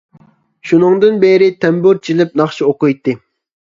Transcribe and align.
شۇنىڭدىن 0.69 1.21
بېرى 1.25 1.49
تەمبۇر 1.65 2.03
چېلىپ 2.09 2.33
ناخشا 2.43 2.71
ئوقۇيتتى. 2.71 3.15